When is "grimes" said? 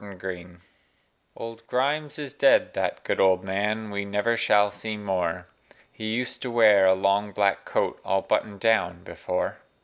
0.19-0.59, 1.67-2.17